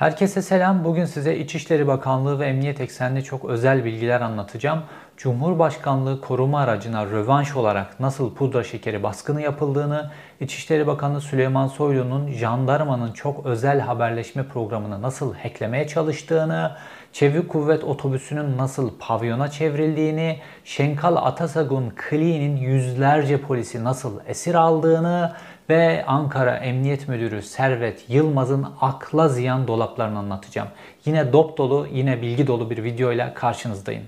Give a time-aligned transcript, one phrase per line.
[0.00, 0.84] Herkese selam.
[0.84, 4.82] Bugün size İçişleri Bakanlığı ve Emniyet eksenli çok özel bilgiler anlatacağım.
[5.16, 10.10] Cumhurbaşkanlığı koruma aracına rövanş olarak nasıl pudra şekeri baskını yapıldığını,
[10.40, 16.76] İçişleri Bakanı Süleyman Soylu'nun jandarmanın çok özel haberleşme programını nasıl hacklemeye çalıştığını,
[17.12, 25.32] Çevik Kuvvet Otobüsü'nün nasıl pavyona çevrildiğini, Şenkal Atasagun Kli'nin yüzlerce polisi nasıl esir aldığını
[25.70, 30.68] ve Ankara Emniyet Müdürü Servet Yılmaz'ın akla ziyan dolaplarını anlatacağım.
[31.04, 34.04] Yine dop dolu, yine bilgi dolu bir videoyla karşınızdayım.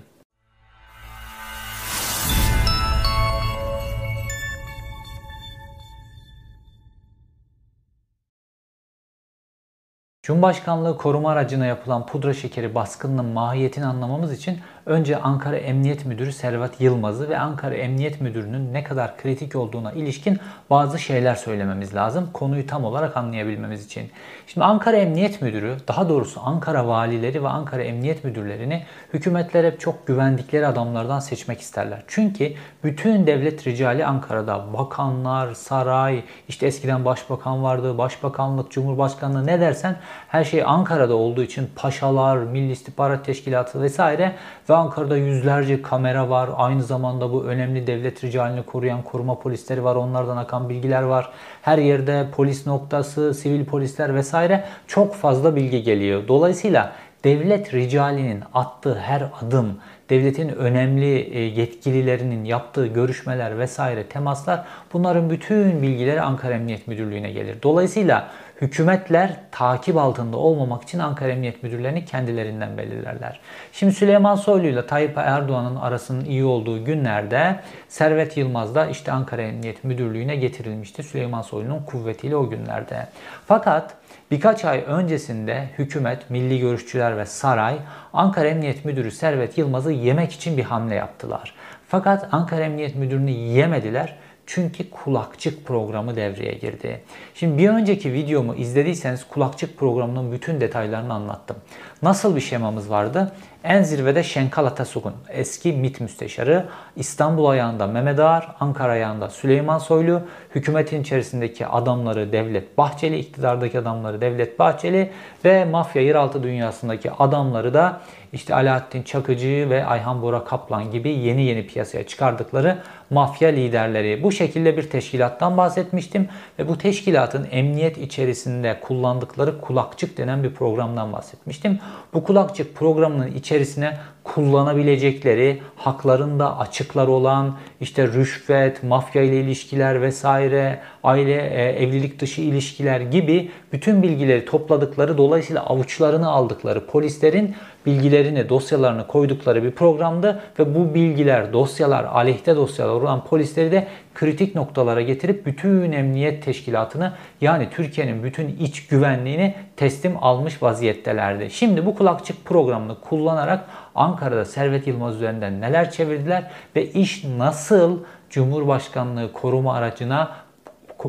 [10.23, 16.81] Cumhurbaşkanlığı koruma aracına yapılan pudra şekeri baskınının mahiyetini anlamamız için önce Ankara Emniyet Müdürü Servet
[16.81, 22.29] Yılmaz'ı ve Ankara Emniyet Müdürü'nün ne kadar kritik olduğuna ilişkin bazı şeyler söylememiz lazım.
[22.33, 24.11] Konuyu tam olarak anlayabilmemiz için.
[24.47, 28.83] Şimdi Ankara Emniyet Müdürü, daha doğrusu Ankara valileri ve Ankara Emniyet Müdürlerini
[29.13, 32.03] hükümetler hep çok güvendikleri adamlardan seçmek isterler.
[32.07, 39.95] Çünkü bütün devlet ricali Ankara'da bakanlar, saray, işte eskiden başbakan vardı, başbakanlık, cumhurbaşkanlığı ne dersen
[40.27, 44.35] her şey Ankara'da olduğu için paşalar, Milli İstihbarat Teşkilatı vesaire
[44.69, 46.49] ve Ankara'da yüzlerce kamera var.
[46.55, 49.95] Aynı zamanda bu önemli devlet ricalini koruyan koruma polisleri var.
[49.95, 51.29] Onlardan akan bilgiler var.
[51.61, 56.27] Her yerde polis noktası, sivil polisler vesaire çok fazla bilgi geliyor.
[56.27, 59.77] Dolayısıyla devlet ricalinin attığı her adım,
[60.09, 67.55] devletin önemli e, yetkililerinin yaptığı görüşmeler vesaire temaslar bunların bütün bilgileri Ankara Emniyet Müdürlüğü'ne gelir.
[67.63, 68.29] Dolayısıyla
[68.63, 73.39] hükümetler takip altında olmamak için Ankara Emniyet Müdürlerini kendilerinden belirlerler.
[73.73, 79.41] Şimdi Süleyman Soylu ile Tayyip Erdoğan'ın arasının iyi olduğu günlerde Servet Yılmaz da işte Ankara
[79.41, 83.07] Emniyet Müdürlüğü'ne getirilmişti Süleyman Soylu'nun kuvvetiyle o günlerde.
[83.47, 83.95] Fakat
[84.31, 87.75] Birkaç ay öncesinde hükümet, milli görüşçüler ve saray
[88.13, 91.55] Ankara Emniyet Müdürü Servet Yılmaz'ı yemek için bir hamle yaptılar.
[91.87, 94.15] Fakat Ankara Emniyet Müdürünü yemediler
[94.45, 97.01] çünkü kulakçık programı devreye girdi.
[97.35, 101.57] Şimdi bir önceki videomu izlediyseniz kulakçık programının bütün detaylarını anlattım.
[102.01, 103.31] Nasıl bir şemamız vardı?
[103.63, 106.65] En zirvede Şenkal Atasogun, eski MİT müsteşarı,
[106.95, 110.21] İstanbul ayağında Mehmet Ağar, Ankara ayağında Süleyman Soylu,
[110.55, 115.11] hükümetin içerisindeki adamları Devlet Bahçeli, iktidardaki adamları Devlet Bahçeli
[115.45, 118.01] ve mafya yeraltı dünyasındaki adamları da
[118.33, 122.77] işte Alaaddin Çakıcı ve Ayhan Bora Kaplan gibi yeni yeni piyasaya çıkardıkları
[123.09, 124.23] mafya liderleri.
[124.23, 131.13] Bu şekilde bir teşkilattan bahsetmiştim ve bu teşkilatın emniyet içerisinde kullandıkları kulakçık denen bir programdan
[131.13, 131.79] bahsetmiştim.
[132.13, 141.35] Bu kulakçık programının içerisine kullanabilecekleri, haklarında açıklar olan işte rüşvet, mafya ile ilişkiler vesaire, aile,
[141.35, 149.63] e, evlilik dışı ilişkiler gibi bütün bilgileri topladıkları dolayısıyla avuçlarını aldıkları polislerin bilgilerini, dosyalarını koydukları
[149.63, 155.91] bir programdı ve bu bilgiler, dosyalar, aleyhte dosyalar olan polisleri de kritik noktalara getirip bütün
[155.91, 161.49] emniyet teşkilatını yani Türkiye'nin bütün iç güvenliğini teslim almış vaziyettelerdi.
[161.51, 167.99] Şimdi bu kulakçık programını kullanarak Ankara'da Servet Yılmaz üzerinden neler çevirdiler ve iş nasıl
[168.29, 170.35] Cumhurbaşkanlığı koruma aracına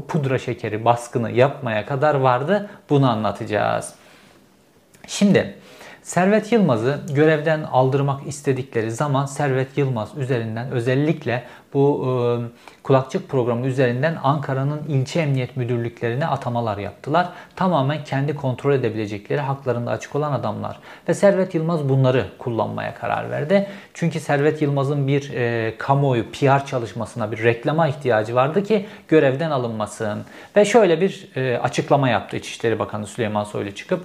[0.08, 3.94] pudra şekeri baskını yapmaya kadar vardı bunu anlatacağız.
[5.06, 5.58] Şimdi
[6.04, 11.44] Servet Yılmaz'ı görevden aldırmak istedikleri zaman Servet Yılmaz üzerinden özellikle
[11.74, 12.12] bu e,
[12.82, 17.28] kulakçık programı üzerinden Ankara'nın ilçe emniyet müdürlüklerine atamalar yaptılar.
[17.56, 20.78] Tamamen kendi kontrol edebilecekleri haklarında açık olan adamlar.
[21.08, 23.68] Ve Servet Yılmaz bunları kullanmaya karar verdi.
[23.94, 30.24] Çünkü Servet Yılmaz'ın bir e, kamuoyu PR çalışmasına bir reklama ihtiyacı vardı ki görevden alınmasın.
[30.56, 34.04] Ve şöyle bir e, açıklama yaptı İçişleri Bakanı Süleyman Soylu çıkıp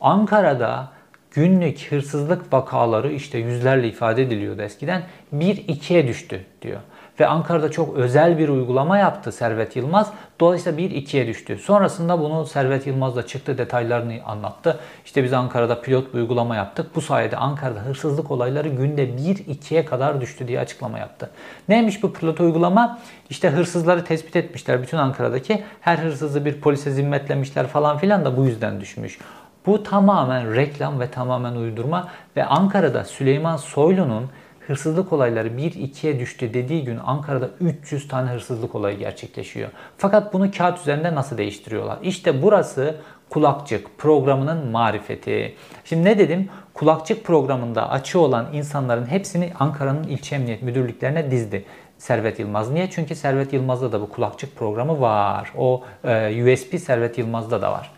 [0.00, 0.99] Ankara'da
[1.30, 5.02] günlük hırsızlık vakaları işte yüzlerle ifade ediliyordu eskiden
[5.34, 6.80] 1-2'ye düştü diyor.
[7.20, 10.12] Ve Ankara'da çok özel bir uygulama yaptı Servet Yılmaz.
[10.40, 11.58] Dolayısıyla 1-2'ye düştü.
[11.58, 14.80] Sonrasında bunu Servet Yılmaz da çıktı detaylarını anlattı.
[15.04, 16.86] İşte biz Ankara'da pilot bir uygulama yaptık.
[16.94, 21.30] Bu sayede Ankara'da hırsızlık olayları günde 1-2'ye kadar düştü diye açıklama yaptı.
[21.68, 22.98] Neymiş bu pilot uygulama?
[23.30, 25.62] İşte hırsızları tespit etmişler bütün Ankara'daki.
[25.80, 29.18] Her hırsızı bir polise zimmetlemişler falan filan da bu yüzden düşmüş.
[29.66, 34.30] Bu tamamen reklam ve tamamen uydurma ve Ankara'da Süleyman Soylu'nun
[34.66, 39.70] hırsızlık olayları 1-2'ye düştü dediği gün Ankara'da 300 tane hırsızlık olayı gerçekleşiyor.
[39.98, 41.98] Fakat bunu kağıt üzerinde nasıl değiştiriyorlar?
[42.02, 42.96] İşte burası
[43.30, 45.54] kulakçık programının marifeti.
[45.84, 46.48] Şimdi ne dedim?
[46.74, 51.64] Kulakçık programında açı olan insanların hepsini Ankara'nın ilçe emniyet müdürlüklerine dizdi.
[51.98, 52.70] Servet Yılmaz.
[52.70, 52.90] Niye?
[52.90, 55.52] Çünkü Servet Yılmaz'da da bu kulakçık programı var.
[55.58, 57.90] O e, USB Servet Yılmaz'da da var.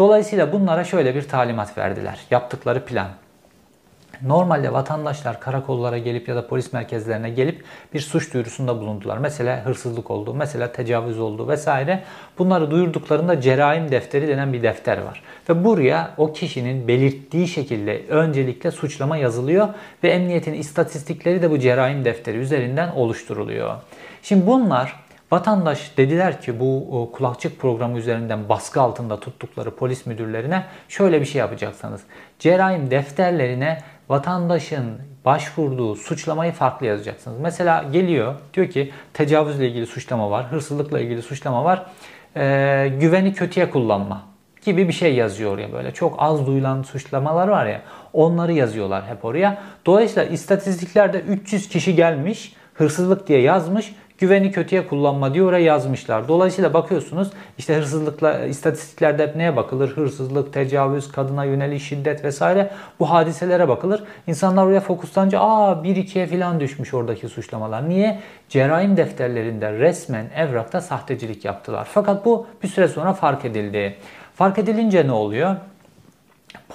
[0.00, 2.18] Dolayısıyla bunlara şöyle bir talimat verdiler.
[2.30, 3.08] Yaptıkları plan.
[4.22, 7.64] Normalde vatandaşlar karakollara gelip ya da polis merkezlerine gelip
[7.94, 9.18] bir suç duyurusunda bulundular.
[9.18, 12.02] Mesela hırsızlık oldu, mesela tecavüz oldu vesaire.
[12.38, 15.22] Bunları duyurduklarında cerrahim defteri denen bir defter var.
[15.48, 19.68] Ve buraya o kişinin belirttiği şekilde öncelikle suçlama yazılıyor
[20.02, 23.76] ve emniyetin istatistikleri de bu cerrahim defteri üzerinden oluşturuluyor.
[24.22, 31.20] Şimdi bunlar Vatandaş dediler ki bu kulakçık programı üzerinden baskı altında tuttukları polis müdürlerine şöyle
[31.20, 32.00] bir şey yapacaksınız.
[32.38, 37.40] Cerrahim defterlerine vatandaşın başvurduğu suçlamayı farklı yazacaksınız.
[37.40, 41.86] Mesela geliyor diyor ki tecavüzle ilgili suçlama var, hırsızlıkla ilgili suçlama var,
[42.36, 44.22] e, güveni kötüye kullanma
[44.64, 45.94] gibi bir şey yazıyor ya böyle.
[45.94, 47.82] Çok az duyulan suçlamalar var ya
[48.12, 49.58] onları yazıyorlar hep oraya.
[49.86, 56.28] Dolayısıyla istatistiklerde 300 kişi gelmiş hırsızlık diye yazmış güveni kötüye kullanma diye oraya yazmışlar.
[56.28, 59.88] Dolayısıyla bakıyorsunuz işte hırsızlıkla istatistiklerde hep neye bakılır?
[59.88, 62.70] Hırsızlık, tecavüz, kadına yönelik şiddet vesaire
[63.00, 64.02] bu hadiselere bakılır.
[64.26, 67.88] İnsanlar oraya fokuslanınca aa 1-2'ye falan düşmüş oradaki suçlamalar.
[67.88, 68.20] Niye?
[68.48, 71.88] Cerrahim defterlerinde resmen evrakta sahtecilik yaptılar.
[71.92, 73.96] Fakat bu bir süre sonra fark edildi.
[74.34, 75.56] Fark edilince ne oluyor?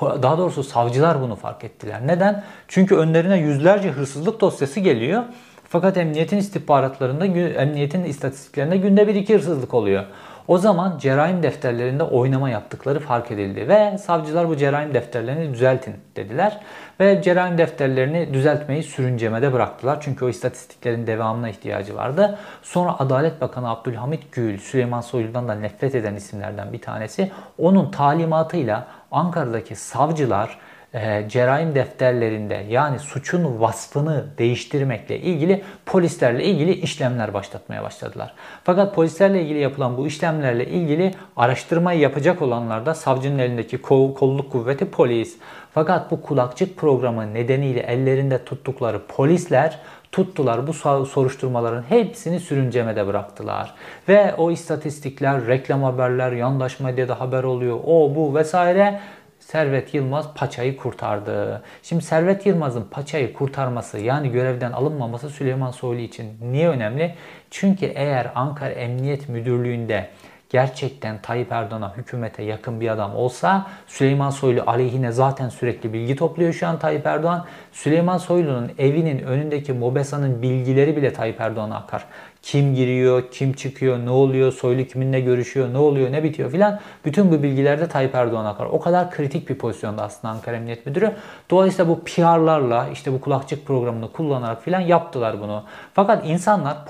[0.01, 2.07] Daha doğrusu savcılar bunu fark ettiler.
[2.07, 2.44] Neden?
[2.68, 5.24] Çünkü önlerine yüzlerce hırsızlık dosyası geliyor
[5.69, 10.03] fakat emniyetin istihbaratlarında, emniyetin istatistiklerinde günde bir iki hırsızlık oluyor.
[10.47, 16.59] O zaman cerrahim defterlerinde oynama yaptıkları fark edildi ve savcılar bu cerrahim defterlerini düzeltin dediler.
[17.00, 19.97] Ve cerrahim defterlerini düzeltmeyi sürüncemede bıraktılar.
[20.01, 22.38] Çünkü o istatistiklerin devamına ihtiyacı vardı.
[22.63, 27.31] Sonra Adalet Bakanı Abdülhamit Gül, Süleyman Soylu'dan da nefret eden isimlerden bir tanesi.
[27.57, 30.59] Onun talimatıyla Ankara'daki savcılar
[30.95, 38.33] e, cerrahim defterlerinde yani suçun vasfını değiştirmekle ilgili polislerle ilgili işlemler başlatmaya başladılar.
[38.63, 44.92] Fakat polislerle ilgili yapılan bu işlemlerle ilgili araştırmayı yapacak olanlar da savcının elindeki kolluk kuvveti
[44.92, 45.38] polis.
[45.74, 49.80] Fakat bu kulakçık programı nedeniyle ellerinde tuttukları polisler
[50.15, 50.74] tuttular bu
[51.06, 53.74] soruşturmaların hepsini sürüncemede bıraktılar.
[54.09, 59.00] Ve o istatistikler, reklam haberler, yandaş medyada haber oluyor, o bu vesaire
[59.45, 61.63] Servet Yılmaz paçayı kurtardı.
[61.83, 67.15] Şimdi Servet Yılmaz'ın paçayı kurtarması yani görevden alınmaması Süleyman Soylu için niye önemli?
[67.51, 70.09] Çünkü eğer Ankara Emniyet Müdürlüğü'nde
[70.50, 76.53] gerçekten Tayyip Erdoğan'a hükümete yakın bir adam olsa Süleyman Soylu aleyhine zaten sürekli bilgi topluyor
[76.53, 77.45] şu an Tayyip Erdoğan.
[77.71, 82.06] Süleyman Soylu'nun evinin önündeki Mobesa'nın bilgileri bile Tayyip Erdoğan'a akar.
[82.42, 86.80] Kim giriyor, kim çıkıyor, ne oluyor, Soylu kiminle görüşüyor, ne oluyor, ne bitiyor filan.
[87.06, 88.65] Bütün bu bilgiler de Tayyip Erdoğan'a akar.
[88.65, 91.12] O kadar kritik bir pozisyonda aslında Ankara Emniyet Müdürü.
[91.50, 95.63] Dolayısıyla bu PR'larla işte bu kulakçık programını kullanarak filan yaptılar bunu.
[95.94, 96.86] Fakat insanlar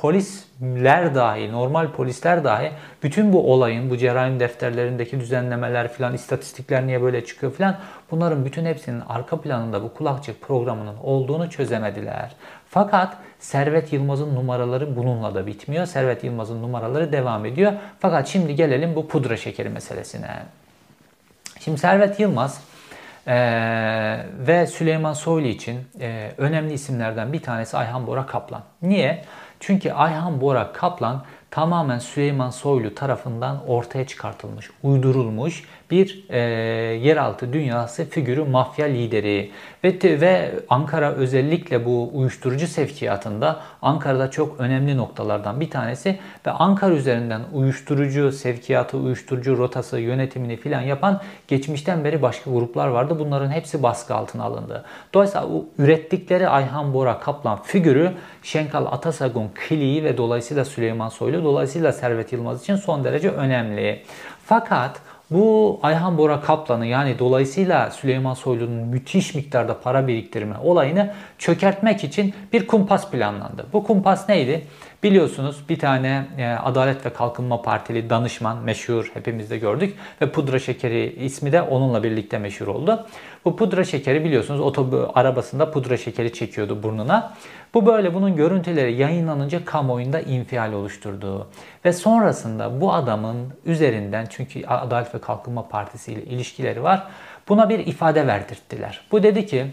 [0.59, 2.71] polisler dahi, normal polisler dahi
[3.03, 7.75] bütün bu olayın, bu cerrahim defterlerindeki düzenlemeler filan, istatistikler niye böyle çıkıyor filan
[8.11, 12.31] bunların bütün hepsinin arka planında bu kulakçık programının olduğunu çözemediler.
[12.69, 15.85] Fakat Servet Yılmaz'ın numaraları bununla da bitmiyor.
[15.85, 17.73] Servet Yılmaz'ın numaraları devam ediyor.
[17.99, 20.29] Fakat şimdi gelelim bu pudra şekeri meselesine.
[21.59, 22.61] Şimdi Servet Yılmaz
[23.27, 28.63] ee, ve Süleyman Soylu için e, önemli isimlerden bir tanesi Ayhan Bora Kaplan.
[28.81, 29.25] Niye?
[29.59, 36.39] Çünkü Ayhan Bora Kaplan tamamen Süleyman Soylu tarafından ortaya çıkartılmış, uydurulmuş bir e,
[36.95, 39.51] yeraltı dünyası figürü mafya lideri
[39.83, 46.93] ve ve Ankara özellikle bu uyuşturucu sevkiyatında Ankara'da çok önemli noktalardan bir tanesi ve Ankara
[46.93, 53.19] üzerinden uyuşturucu sevkiyatı, uyuşturucu rotası yönetimini filan yapan geçmişten beri başka gruplar vardı.
[53.19, 54.85] Bunların hepsi baskı altına alındı.
[55.13, 58.11] Dolayısıyla ürettikleri Ayhan Bora Kaplan figürü
[58.43, 64.03] Şenkal Atasagun Kiliği ve dolayısıyla Süleyman Soylu dolayısıyla Servet Yılmaz için son derece önemli.
[64.45, 65.01] Fakat
[65.31, 72.33] bu Ayhan Bora Kaplan'ı yani dolayısıyla Süleyman Soylu'nun müthiş miktarda para biriktirme olayını çökertmek için
[72.53, 73.65] bir kumpas planlandı.
[73.73, 74.67] Bu kumpas neydi?
[75.03, 80.59] Biliyorsunuz bir tane e, Adalet ve Kalkınma Partili danışman meşhur hepimiz de gördük ve pudra
[80.59, 83.07] şekeri ismi de onunla birlikte meşhur oldu.
[83.45, 87.33] Bu pudra şekeri biliyorsunuz otobü arabasında pudra şekeri çekiyordu burnuna.
[87.73, 91.47] Bu böyle bunun görüntüleri yayınlanınca kamuoyunda infial oluşturdu.
[91.85, 97.07] Ve sonrasında bu adamın üzerinden çünkü Adalet ve Kalkınma Partisi ile ilişkileri var.
[97.49, 99.01] Buna bir ifade verdirttiler.
[99.11, 99.65] Bu dedi ki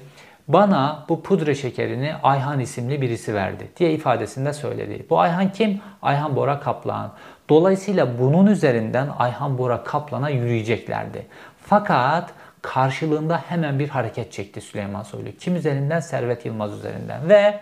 [0.49, 5.07] bana bu pudra şekerini Ayhan isimli birisi verdi diye ifadesinde söyledi.
[5.11, 5.81] Bu Ayhan kim?
[6.03, 7.13] Ayhan Bora Kaplan.
[7.49, 11.27] Dolayısıyla bunun üzerinden Ayhan Bora Kaplan'a yürüyeceklerdi.
[11.61, 12.31] Fakat
[12.63, 15.29] karşılığında hemen bir hareket çekti Süleyman Soylu.
[15.41, 16.01] Kim üzerinden?
[16.01, 17.29] Servet Yılmaz üzerinden.
[17.29, 17.61] Ve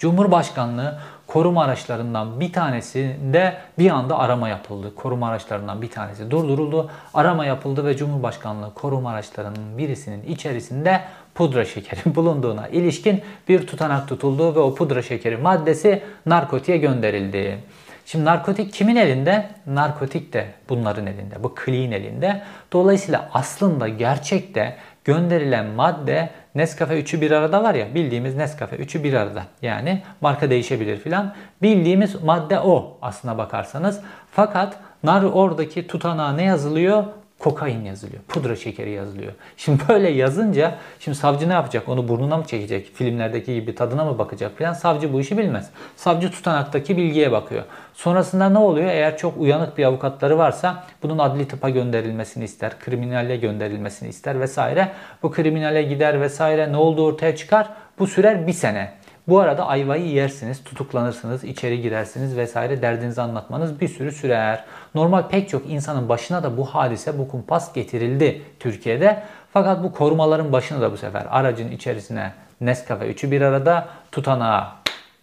[0.00, 4.94] Cumhurbaşkanlığı koruma araçlarından bir tanesinde bir anda arama yapıldı.
[4.94, 6.90] Koruma araçlarından bir tanesi durduruldu.
[7.14, 11.00] Arama yapıldı ve Cumhurbaşkanlığı koruma araçlarının birisinin içerisinde
[11.34, 17.58] pudra şekeri bulunduğuna ilişkin bir tutanak tutuldu ve o pudra şekeri maddesi narkotiğe gönderildi.
[18.06, 19.48] Şimdi narkotik kimin elinde?
[19.66, 21.42] Narkotik de bunların elinde.
[21.42, 22.42] Bu clean elinde.
[22.72, 29.12] Dolayısıyla aslında gerçekte gönderilen madde Nescafe 3'ü bir arada var ya bildiğimiz Nescafe 3'ü bir
[29.12, 29.42] arada.
[29.62, 31.34] Yani marka değişebilir filan.
[31.62, 34.00] Bildiğimiz madde o aslına bakarsanız.
[34.30, 37.04] Fakat nar oradaki tutanağa ne yazılıyor?
[37.40, 38.22] Kokain yazılıyor.
[38.28, 39.32] Pudra şekeri yazılıyor.
[39.56, 41.88] Şimdi böyle yazınca şimdi savcı ne yapacak?
[41.88, 42.90] Onu burnuna mı çekecek?
[42.94, 44.72] Filmlerdeki gibi tadına mı bakacak falan?
[44.72, 45.70] Savcı bu işi bilmez.
[45.96, 47.64] Savcı tutanaktaki bilgiye bakıyor.
[47.94, 48.88] Sonrasında ne oluyor?
[48.88, 52.78] Eğer çok uyanık bir avukatları varsa bunun adli tıpa gönderilmesini ister.
[52.78, 54.92] Kriminale gönderilmesini ister vesaire.
[55.22, 56.72] Bu kriminale gider vesaire.
[56.72, 57.68] Ne olduğu ortaya çıkar?
[57.98, 58.92] Bu sürer bir sene.
[59.30, 64.64] Bu arada ayvayı yersiniz, tutuklanırsınız, içeri girersiniz vesaire derdinizi anlatmanız bir sürü sürer.
[64.94, 69.22] Normal pek çok insanın başına da bu hadise, bu kumpas getirildi Türkiye'de.
[69.52, 74.64] Fakat bu korumaların başına da bu sefer aracın içerisine Nescafe üçü bir arada tutanağı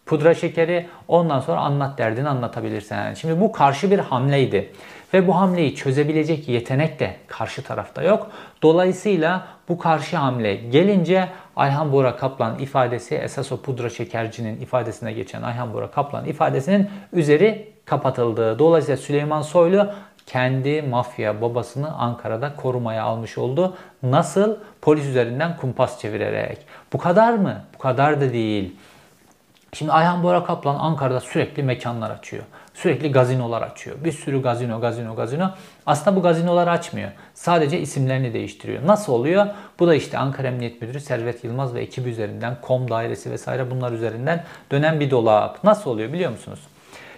[0.06, 2.96] pudra şekeri ondan sonra anlat derdini anlatabilirsin.
[2.96, 4.74] Yani şimdi bu karşı bir hamleydi.
[5.14, 8.32] Ve bu hamleyi çözebilecek yetenek de karşı tarafta yok.
[8.62, 15.42] Dolayısıyla bu karşı hamle gelince Ayhan Bora Kaplan ifadesi esas o pudra şekercinin ifadesine geçen
[15.42, 18.60] Ayhan Bora Kaplan ifadesinin üzeri kapatıldı.
[18.60, 19.92] Dolayısıyla Süleyman Soylu
[20.26, 23.78] kendi mafya babasını Ankara'da korumaya almış oldu.
[24.04, 24.58] Nasıl?
[24.82, 26.58] Polis üzerinden kumpas çevirerek.
[26.94, 27.62] Bu kadar mı?
[27.74, 28.76] Bu kadar da değil.
[29.74, 32.44] Şimdi Ayhan Bora Kaplan Ankara'da sürekli mekanlar açıyor.
[32.78, 33.96] Sürekli gazinolar açıyor.
[34.04, 35.52] Bir sürü gazino, gazino, gazino.
[35.86, 37.12] Aslında bu gazinolar açmıyor.
[37.34, 38.88] Sadece isimlerini değiştiriyor.
[38.88, 39.48] Nasıl oluyor?
[39.80, 43.92] Bu da işte Ankara Emniyet Müdürü Servet Yılmaz ve ekibi üzerinden, kom dairesi vesaire bunlar
[43.92, 45.64] üzerinden dönen bir dolap.
[45.64, 46.60] Nasıl oluyor biliyor musunuz?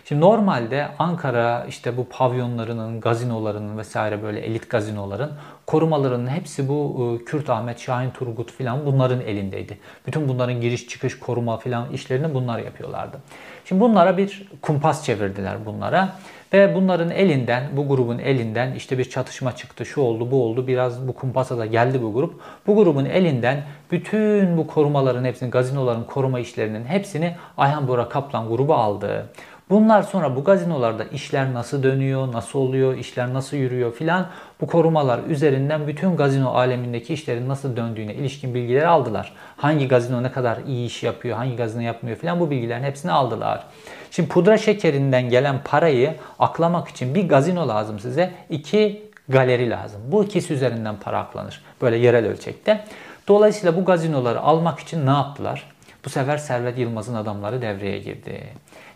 [0.09, 5.31] Şimdi normalde Ankara işte bu pavyonlarının, gazinolarının vesaire böyle elit gazinoların
[5.67, 9.77] korumalarının hepsi bu e, Kürt Ahmet, Şahin Turgut filan bunların elindeydi.
[10.07, 13.17] Bütün bunların giriş çıkış koruma filan işlerini bunlar yapıyorlardı.
[13.65, 16.09] Şimdi bunlara bir kumpas çevirdiler bunlara.
[16.53, 20.67] Ve bunların elinden, bu grubun elinden işte bir çatışma çıktı, şu oldu, bu oldu.
[20.67, 22.41] Biraz bu kumpasa da geldi bu grup.
[22.67, 28.73] Bu grubun elinden bütün bu korumaların hepsini, gazinoların koruma işlerinin hepsini Ayhan Bora Kaplan grubu
[28.73, 29.29] aldı.
[29.69, 34.27] Bunlar sonra bu gazinolarda işler nasıl dönüyor, nasıl oluyor, işler nasıl yürüyor filan
[34.61, 39.33] bu korumalar üzerinden bütün gazino alemindeki işlerin nasıl döndüğüne ilişkin bilgileri aldılar.
[39.57, 43.63] Hangi gazino ne kadar iyi iş yapıyor, hangi gazino yapmıyor filan bu bilgilerin hepsini aldılar.
[44.11, 50.01] Şimdi pudra şekerinden gelen parayı aklamak için bir gazino lazım size, iki galeri lazım.
[50.07, 51.61] Bu ikisi üzerinden para aklanır.
[51.81, 52.85] Böyle yerel ölçekte.
[53.27, 55.71] Dolayısıyla bu gazinoları almak için ne yaptılar?
[56.05, 58.43] Bu sefer Servet Yılmaz'ın adamları devreye girdi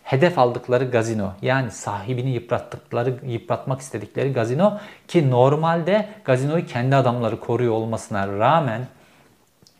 [0.03, 7.73] hedef aldıkları gazino yani sahibini yıprattıkları yıpratmak istedikleri gazino ki normalde gazinoyu kendi adamları koruyor
[7.73, 8.87] olmasına rağmen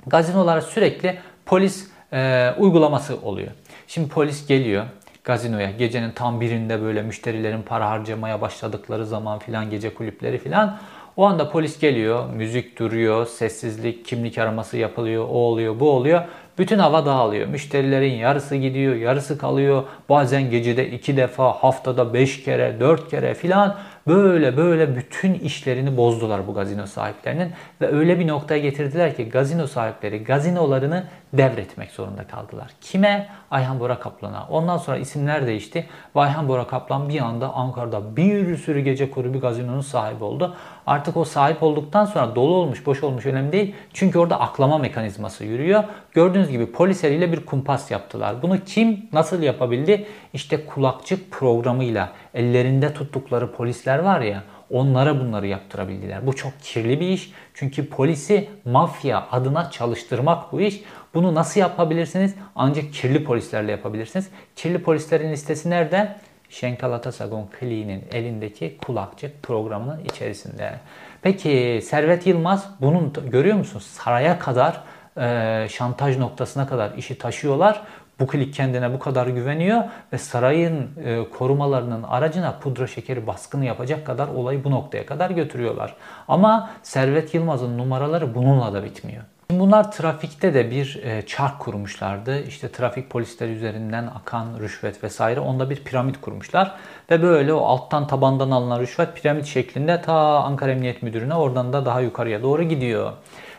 [0.07, 3.51] gazinolara sürekli polis e, uygulaması oluyor.
[3.87, 4.85] Şimdi polis geliyor
[5.23, 10.79] gazinoya gecenin tam birinde böyle müşterilerin para harcamaya başladıkları zaman filan gece kulüpleri filan
[11.17, 16.21] o anda polis geliyor, müzik duruyor, sessizlik, kimlik araması yapılıyor, o oluyor, bu oluyor.
[16.57, 17.47] Bütün hava dağılıyor.
[17.47, 19.83] Müşterilerin yarısı gidiyor, yarısı kalıyor.
[20.09, 23.75] Bazen gecede iki defa, haftada beş kere, dört kere filan
[24.07, 27.51] böyle böyle bütün işlerini bozdular bu gazino sahiplerinin.
[27.81, 31.03] Ve öyle bir noktaya getirdiler ki gazino sahipleri gazinolarını
[31.33, 32.71] devretmek zorunda kaldılar.
[32.81, 33.29] Kime?
[33.51, 34.47] Ayhan Bora Kaplan'a.
[34.49, 35.85] Ondan sonra isimler değişti.
[36.15, 40.55] Ve Ayhan Bora Kaplan bir anda Ankara'da bir sürü gece kulübü gazinonun sahibi oldu.
[40.87, 43.75] Artık o sahip olduktan sonra dolu olmuş, boş olmuş önemli değil.
[43.93, 45.83] Çünkü orada aklama mekanizması yürüyor.
[46.11, 48.41] Gördüğünüz gibi polis eliyle bir kumpas yaptılar.
[48.41, 50.05] Bunu kim nasıl yapabildi?
[50.33, 56.27] İşte kulakçık programıyla ellerinde tuttukları polisler var ya onlara bunları yaptırabildiler.
[56.27, 57.31] Bu çok kirli bir iş.
[57.53, 60.83] Çünkü polisi mafya adına çalıştırmak bu iş.
[61.13, 62.35] Bunu nasıl yapabilirsiniz?
[62.55, 64.29] Ancak kirli polislerle yapabilirsiniz.
[64.55, 66.15] Kirli polislerin listesi nerede?
[66.53, 70.73] Şenkal Atasagon Kliği'nin elindeki kulakçık programının içerisinde.
[71.21, 73.83] Peki Servet Yılmaz bunun görüyor musunuz?
[73.83, 74.81] Saraya kadar
[75.17, 77.81] e, şantaj noktasına kadar işi taşıyorlar.
[78.19, 79.83] Bu klik kendine bu kadar güveniyor
[80.13, 85.95] ve sarayın e, korumalarının aracına pudra şekeri baskını yapacak kadar olayı bu noktaya kadar götürüyorlar.
[86.27, 89.23] Ama Servet Yılmaz'ın numaraları bununla da bitmiyor.
[89.59, 92.43] Bunlar trafikte de bir e, çark kurmuşlardı.
[92.43, 96.75] İşte trafik polisleri üzerinden akan rüşvet vesaire onda bir piramit kurmuşlar.
[97.11, 101.85] Ve böyle o alttan tabandan alınan rüşvet piramit şeklinde ta Ankara Emniyet Müdürü'ne oradan da
[101.85, 103.11] daha yukarıya doğru gidiyor.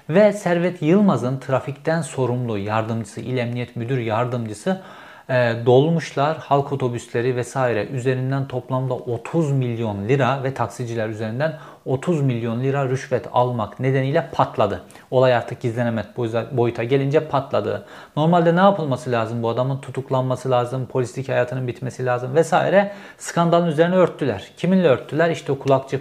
[0.08, 4.82] Ve Servet Yılmaz'ın trafikten sorumlu yardımcısı, İl Emniyet Müdür Yardımcısı
[5.28, 12.60] e, dolmuşlar, halk otobüsleri vesaire üzerinden toplamda 30 milyon lira ve taksiciler üzerinden 30 milyon
[12.60, 14.82] lira rüşvet almak nedeniyle patladı.
[15.10, 16.06] Olay artık gizlenemez
[16.52, 17.84] boyuta gelince patladı.
[18.16, 19.42] Normalde ne yapılması lazım?
[19.42, 22.92] Bu adamın tutuklanması lazım, polislik hayatının bitmesi lazım vesaire.
[23.18, 24.50] Skandalın üzerine örttüler.
[24.56, 25.30] Kiminle örttüler?
[25.30, 25.58] İşte o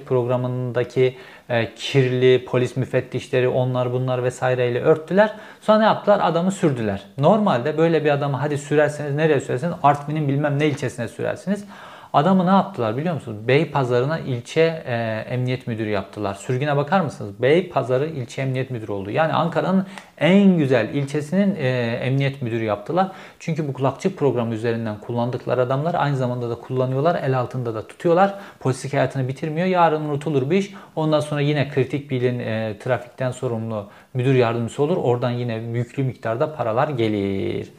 [0.07, 1.17] programındaki
[1.49, 5.33] e, kirli polis müfettişleri onlar bunlar vesaireyle örttüler.
[5.61, 6.19] Sonra ne yaptılar?
[6.23, 7.03] Adamı sürdüler.
[7.17, 9.73] Normalde böyle bir adamı hadi sürerseniz nereye sürersiniz?
[9.83, 11.65] Artvin'in bilmem ne ilçesine sürersiniz.
[12.13, 13.47] Adamı ne yaptılar biliyor musunuz?
[13.47, 16.35] Bey Pazarı'na ilçe e, emniyet müdürü yaptılar.
[16.35, 17.41] Sürgüne bakar mısınız?
[17.41, 19.09] Bey Pazarı ilçe emniyet müdürü oldu.
[19.09, 19.85] Yani Ankara'nın
[20.17, 21.67] en güzel ilçesinin e,
[22.01, 23.11] emniyet müdürü yaptılar.
[23.39, 27.23] Çünkü bu kulakçık programı üzerinden kullandıkları adamlar aynı zamanda da kullanıyorlar.
[27.23, 28.35] El altında da tutuyorlar.
[28.59, 29.67] Polislik hayatını bitirmiyor.
[29.67, 30.73] Yarın unutulur bir iş.
[30.95, 34.97] Ondan sonra yine kritik bilin e, trafikten sorumlu müdür yardımcısı olur.
[34.97, 37.69] Oradan yine yüklü miktarda paralar gelir.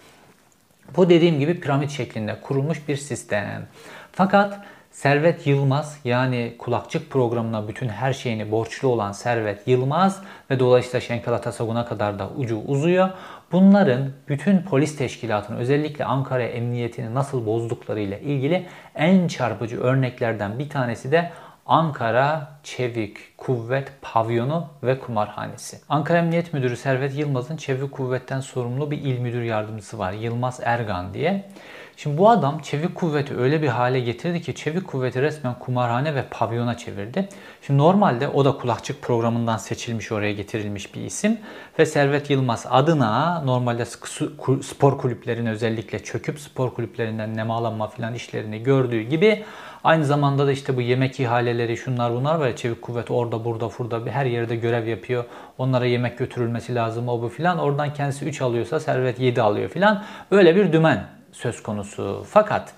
[0.97, 3.67] Bu dediğim gibi piramit şeklinde kurulmuş bir sistem.
[4.17, 11.01] Fakat Servet Yılmaz yani kulakçık programına bütün her şeyini borçlu olan Servet Yılmaz ve dolayısıyla
[11.01, 13.11] Şenkal Atasagun'a kadar da ucu uzuyor.
[13.53, 20.69] Bunların bütün polis teşkilatını özellikle Ankara Emniyetini nasıl bozdukları ile ilgili en çarpıcı örneklerden bir
[20.69, 21.31] tanesi de
[21.67, 25.79] Ankara Çevik Kuvvet Pavyonu ve Kumarhanesi.
[25.89, 30.13] Ankara Emniyet Müdürü Servet Yılmaz'ın Çevik Kuvvet'ten sorumlu bir il müdür yardımcısı var.
[30.13, 31.45] Yılmaz Ergan diye.
[31.97, 36.25] Şimdi bu adam çevik kuvveti öyle bir hale getirdi ki çevik kuvveti resmen kumarhane ve
[36.31, 37.29] pavyona çevirdi.
[37.67, 41.39] Şimdi normalde o da kulakçık programından seçilmiş oraya getirilmiş bir isim
[41.79, 43.85] ve Servet Yılmaz adına normalde
[44.63, 49.45] spor kulüplerine özellikle çöküp spor kulüplerinden nemalanma filan işlerini gördüğü gibi
[49.85, 54.11] aynı zamanda da işte bu yemek ihaleleri şunlar bunlar var çevik kuvvet orada burada burada
[54.11, 55.25] her yerde görev yapıyor.
[55.59, 57.59] Onlara yemek götürülmesi lazım o bu filan.
[57.59, 60.05] Oradan kendisi 3 alıyorsa Servet 7 alıyor filan.
[60.31, 62.27] Öyle bir dümen söz konusu.
[62.31, 62.73] Fakat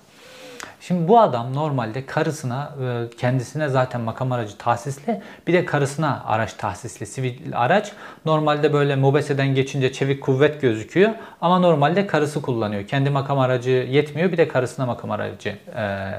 [0.81, 6.53] Şimdi bu adam normalde karısına, e, kendisine zaten makam aracı tahsisli, bir de karısına araç
[6.53, 7.91] tahsisli, sivil araç.
[8.25, 11.11] Normalde böyle mobeseden geçince çevik kuvvet gözüküyor
[11.41, 12.87] ama normalde karısı kullanıyor.
[12.87, 16.11] Kendi makam aracı yetmiyor, bir de karısına makam aracı e,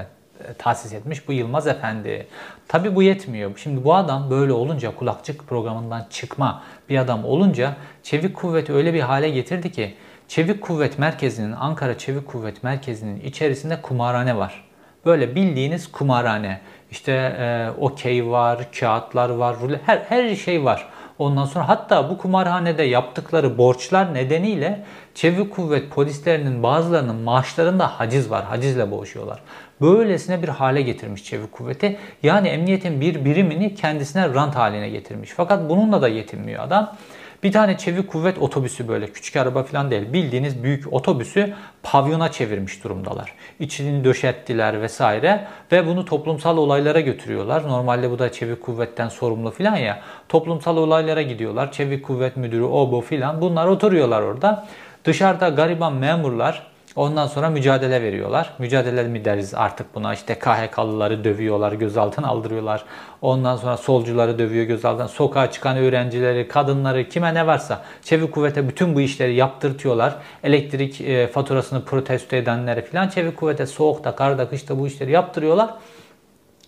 [0.57, 2.27] tahsis etmiş bu Yılmaz Efendi.
[2.67, 3.51] Tabi bu yetmiyor.
[3.57, 9.01] Şimdi bu adam böyle olunca kulakçık programından çıkma bir adam olunca çevik kuvveti öyle bir
[9.01, 9.95] hale getirdi ki
[10.29, 14.63] Çevik Kuvvet Merkezi'nin, Ankara Çevik Kuvvet Merkezi'nin içerisinde kumarhane var.
[15.05, 16.61] Böyle bildiğiniz kumarhane.
[16.91, 20.89] İşte e, okey var, kağıtlar var, her, her şey var.
[21.19, 28.43] Ondan sonra hatta bu kumarhanede yaptıkları borçlar nedeniyle çevik kuvvet polislerinin bazılarının maaşlarında haciz var.
[28.43, 29.39] Hacizle boğuşuyorlar.
[29.81, 31.97] Böylesine bir hale getirmiş çevik kuvveti.
[32.23, 35.29] Yani emniyetin bir birimini kendisine rant haline getirmiş.
[35.35, 36.95] Fakat bununla da yetinmiyor adam.
[37.43, 40.13] Bir tane çevik kuvvet otobüsü böyle küçük araba falan değil.
[40.13, 43.33] Bildiğiniz büyük otobüsü pavyona çevirmiş durumdalar.
[43.59, 47.67] İçini döşettiler vesaire ve bunu toplumsal olaylara götürüyorlar.
[47.67, 50.01] Normalde bu da çevik kuvvetten sorumlu falan ya.
[50.29, 51.71] Toplumsal olaylara gidiyorlar.
[51.71, 53.41] Çevik kuvvet müdürü o bu filan.
[53.41, 54.67] Bunlar oturuyorlar orada.
[55.05, 58.53] Dışarıda gariban memurlar Ondan sonra mücadele veriyorlar.
[58.59, 60.13] Mücadele mi deriz artık buna?
[60.13, 62.85] İşte KHK'lıları dövüyorlar, gözaltına aldırıyorlar.
[63.21, 65.07] Ondan sonra solcuları dövüyor gözaltına.
[65.07, 70.15] Sokağa çıkan öğrencileri, kadınları, kime ne varsa çevik kuvvete bütün bu işleri yaptırtıyorlar.
[70.43, 75.69] Elektrik e, faturasını protesto edenleri falan çevik kuvvete soğukta, karda, kışta bu işleri yaptırıyorlar.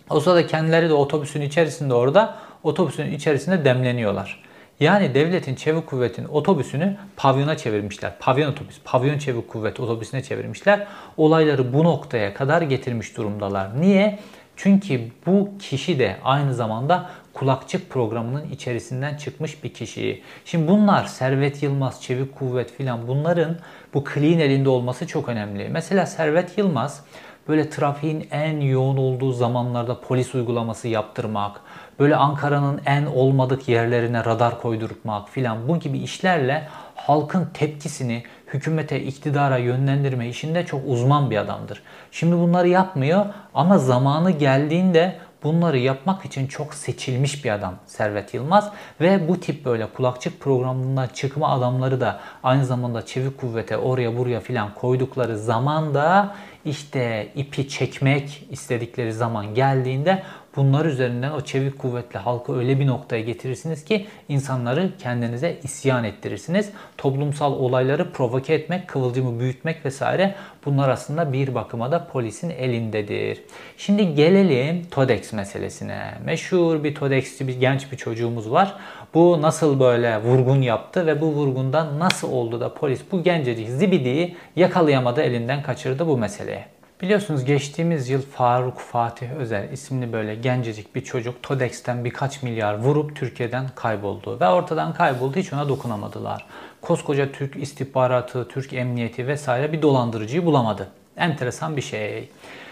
[0.09, 4.50] O sırada kendileri de otobüsün içerisinde orada, otobüsün içerisinde demleniyorlar.
[4.81, 8.13] Yani devletin çevik kuvvetin otobüsünü pavyona çevirmişler.
[8.19, 10.87] Pavyon otobüs, pavyon çevik kuvvet otobüsüne çevirmişler.
[11.17, 13.81] Olayları bu noktaya kadar getirmiş durumdalar.
[13.81, 14.19] Niye?
[14.55, 20.21] Çünkü bu kişi de aynı zamanda kulakçık programının içerisinden çıkmış bir kişi.
[20.45, 23.57] Şimdi bunlar Servet Yılmaz, Çevik Kuvvet filan bunların
[23.93, 25.69] bu clean elinde olması çok önemli.
[25.69, 27.03] Mesela Servet Yılmaz
[27.47, 31.61] böyle trafiğin en yoğun olduğu zamanlarda polis uygulaması yaptırmak,
[31.99, 38.23] böyle Ankara'nın en olmadık yerlerine radar koydurmak filan bu gibi işlerle halkın tepkisini
[38.53, 41.83] hükümete, iktidara yönlendirme işinde çok uzman bir adamdır.
[42.11, 48.71] Şimdi bunları yapmıyor ama zamanı geldiğinde bunları yapmak için çok seçilmiş bir adam Servet Yılmaz
[49.01, 54.39] ve bu tip böyle kulakçık programından çıkma adamları da aynı zamanda çevik kuvvete oraya buraya
[54.39, 60.23] filan koydukları zaman da işte ipi çekmek istedikleri zaman geldiğinde
[60.55, 66.69] bunlar üzerinden o çevik kuvvetli halkı öyle bir noktaya getirirsiniz ki insanları kendinize isyan ettirirsiniz.
[66.97, 70.35] Toplumsal olayları provoke etmek, kıvılcımı büyütmek vesaire
[70.65, 73.41] bunlar aslında bir bakıma da polisin elindedir.
[73.77, 76.13] Şimdi gelelim TODEX meselesine.
[76.25, 78.75] Meşhur bir TODEX'ci bir genç bir çocuğumuz var.
[79.13, 84.35] Bu nasıl böyle vurgun yaptı ve bu vurgundan nasıl oldu da polis bu gencecik zibidiyi
[84.55, 86.80] yakalayamadı elinden kaçırdı bu meseleye.
[87.01, 93.15] Biliyorsunuz geçtiğimiz yıl Faruk Fatih Özer isimli böyle gencecik bir çocuk TODEX'ten birkaç milyar vurup
[93.15, 94.39] Türkiye'den kayboldu.
[94.39, 96.45] Ve ortadan kayboldu hiç ona dokunamadılar.
[96.81, 100.87] Koskoca Türk istihbaratı, Türk emniyeti vesaire bir dolandırıcıyı bulamadı.
[101.17, 102.29] Enteresan bir şey.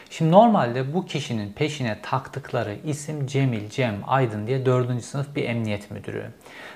[0.10, 5.04] Şimdi normalde bu kişinin peşine taktıkları isim Cemil Cem Aydın diye 4.
[5.04, 6.26] sınıf bir emniyet müdürü.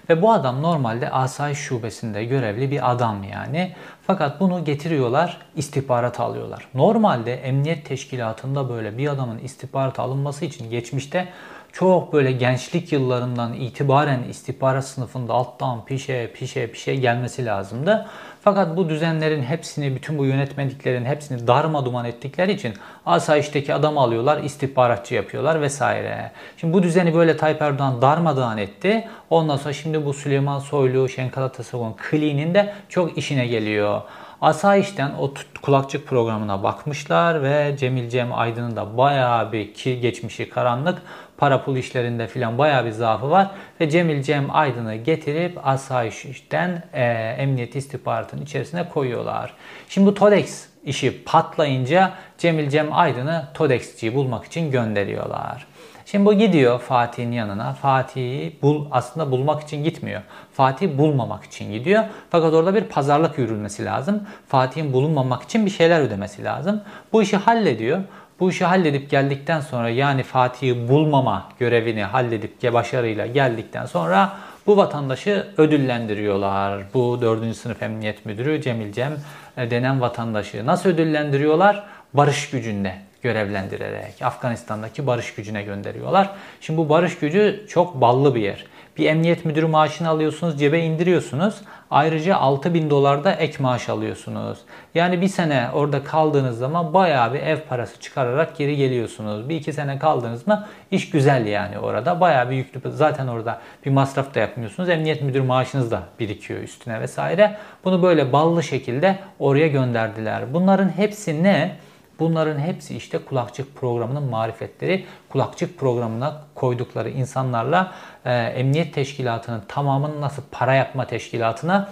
[0.09, 3.75] Ve bu adam normalde asayiş şubesinde görevli bir adam yani.
[4.07, 6.67] Fakat bunu getiriyorlar, istihbarat alıyorlar.
[6.73, 11.27] Normalde emniyet teşkilatında böyle bir adamın istihbarat alınması için geçmişte
[11.73, 18.05] çok böyle gençlik yıllarından itibaren istihbarat sınıfında alttan pişe pişe pişe gelmesi lazımdı.
[18.41, 22.73] Fakat bu düzenlerin hepsini, bütün bu yönetmeliklerin hepsini darma duman ettikleri için
[23.05, 26.31] asayişteki adamı alıyorlar, istihbaratçı yapıyorlar vesaire.
[26.57, 29.07] Şimdi bu düzeni böyle Tayyip Erdoğan darmadağın etti.
[29.29, 34.01] Ondan sonra şimdi bu Süleyman Soylu, Şenkal Atasagun kliğinin de çok işine geliyor.
[34.41, 41.01] Asayiş'ten o kulakçık programına bakmışlar ve Cemil Cem Aydın'ın da bayağı bir ki geçmişi karanlık
[41.43, 43.51] para pul işlerinde filan bayağı bir zaafı var
[43.81, 47.03] ve Cemil Cem Aydın'ı getirip asayişten e,
[47.37, 49.53] emniyet istihbaratının içerisine koyuyorlar.
[49.89, 55.67] Şimdi bu TODEX işi patlayınca Cemil Cem Aydın'ı TODEX'ciyi bulmak için gönderiyorlar.
[56.05, 57.73] Şimdi bu gidiyor Fatih'in yanına.
[57.73, 60.21] Fatih'i bul aslında bulmak için gitmiyor.
[60.53, 62.03] Fatih bulmamak için gidiyor.
[62.29, 64.23] Fakat orada bir pazarlık yürülmesi lazım.
[64.47, 66.81] Fatih'in bulunmamak için bir şeyler ödemesi lazım.
[67.13, 67.99] Bu işi hallediyor.
[68.39, 75.47] Bu işi halledip geldikten sonra yani Fatih'i bulmama görevini halledip başarıyla geldikten sonra bu vatandaşı
[75.57, 76.83] ödüllendiriyorlar.
[76.93, 77.55] Bu 4.
[77.55, 79.17] sınıf emniyet müdürü Cemil Cem
[79.57, 80.65] e, denen vatandaşı.
[80.65, 81.83] Nasıl ödüllendiriyorlar?
[82.13, 86.29] Barış gücünde görevlendirerek Afganistan'daki barış gücüne gönderiyorlar.
[86.61, 88.65] Şimdi bu barış gücü çok ballı bir yer.
[88.97, 91.55] Bir emniyet müdürü maaşını alıyorsunuz, cebe indiriyorsunuz.
[91.91, 94.57] Ayrıca 6000 dolar da ek maaş alıyorsunuz.
[94.95, 99.49] Yani bir sene orada kaldığınız zaman bayağı bir ev parası çıkararak geri geliyorsunuz.
[99.49, 102.21] Bir iki sene kaldınız mı iş güzel yani orada.
[102.21, 104.89] Bayağı bir yüklü zaten orada bir masraf da yapmıyorsunuz.
[104.89, 107.57] Emniyet müdür maaşınız da birikiyor üstüne vesaire.
[107.85, 110.53] Bunu böyle ballı şekilde oraya gönderdiler.
[110.53, 111.75] Bunların hepsi ne?
[112.19, 115.05] Bunların hepsi işte kulakçık programının marifetleri.
[115.29, 117.93] Kulakçık programına koydukları insanlarla
[118.25, 121.89] e, emniyet teşkilatının tamamını nasıl para yapma teşkilatına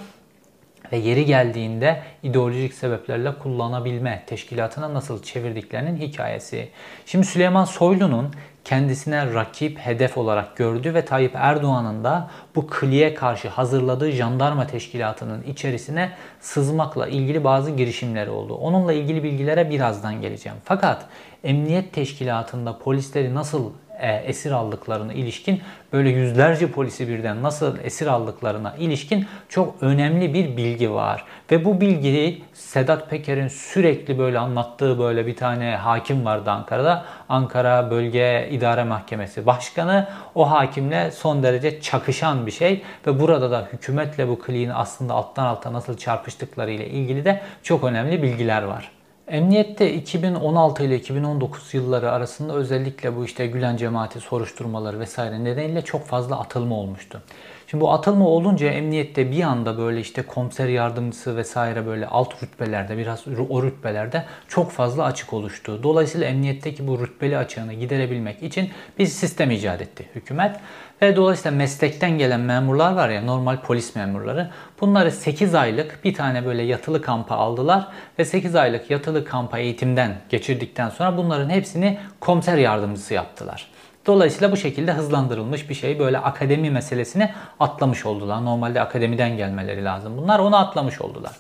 [0.92, 6.70] ve yeri geldiğinde ideolojik sebeplerle kullanabilme teşkilatına nasıl çevirdiklerinin hikayesi.
[7.06, 8.32] Şimdi Süleyman Soylu'nun
[8.66, 15.44] kendisine rakip, hedef olarak gördü ve Tayyip Erdoğan'ın da bu kliye karşı hazırladığı jandarma teşkilatının
[15.44, 18.56] içerisine sızmakla ilgili bazı girişimleri oldu.
[18.56, 20.58] Onunla ilgili bilgilere birazdan geleceğim.
[20.64, 21.06] Fakat
[21.44, 23.72] emniyet teşkilatında polisleri nasıl
[24.08, 25.62] esir aldıklarına ilişkin
[25.94, 31.26] böyle yüzlerce polisi birden nasıl esir aldıklarına ilişkin çok önemli bir bilgi var.
[31.52, 37.06] Ve bu bilgiyi Sedat Peker'in sürekli böyle anlattığı böyle bir tane hakim vardı Ankara'da.
[37.30, 43.68] Ankara Bölge İdare Mahkemesi Başkanı o hakimle son derece çakışan bir şey ve burada da
[43.74, 49.01] hükümetle bu kliğin aslında alttan alta nasıl çarpıştıkları ile ilgili de çok önemli bilgiler var.
[49.28, 56.06] Emniyette 2016 ile 2019 yılları arasında özellikle bu işte Gülen cemaati soruşturmaları vesaire nedeniyle çok
[56.06, 57.22] fazla atılma olmuştu.
[57.68, 62.98] Şimdi bu atılma olunca emniyette bir anda böyle işte komiser yardımcısı vesaire böyle alt rütbelerde
[62.98, 65.84] biraz o rütbelerde çok fazla açık oluştu.
[65.84, 70.56] Dolayısıyla emniyetteki bu rütbeli açığını giderebilmek için bir sistem icat etti hükümet.
[71.02, 74.50] Ve dolayısıyla meslekten gelen memurlar var ya normal polis memurları.
[74.82, 77.88] Bunları 8 aylık bir tane böyle yatılı kampa aldılar
[78.20, 83.68] ve 8 aylık yatılı kampa eğitimden geçirdikten sonra bunların hepsini komiser yardımcısı yaptılar.
[84.06, 86.00] Dolayısıyla bu şekilde hızlandırılmış bir şey.
[86.00, 88.46] Böyle akademi meselesini atlamış oldular.
[88.46, 90.18] Normalde akademiden gelmeleri lazım.
[90.18, 91.32] Bunlar onu atlamış oldular.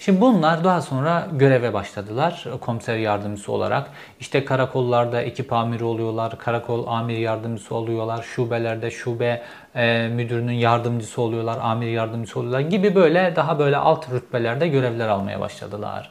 [0.00, 3.90] Şimdi bunlar daha sonra göreve başladılar komiser yardımcısı olarak.
[4.20, 9.42] İşte karakollarda ekip amiri oluyorlar, karakol amir yardımcısı oluyorlar, şubelerde şube
[9.74, 15.40] e, müdürünün yardımcısı oluyorlar, amir yardımcısı oluyorlar gibi böyle daha böyle alt rütbelerde görevler almaya
[15.40, 16.10] başladılar.